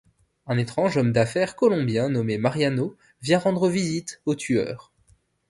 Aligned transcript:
Un 0.47 0.57
étrange 0.57 0.97
homme 0.97 1.11
d'affaires 1.11 1.55
colombien 1.55 2.09
nommé 2.09 2.39
Mariano 2.39 2.97
vient 3.21 3.37
rendre 3.37 3.69
visite 3.69 4.19
au 4.25 4.33
Tueur. 4.33 4.91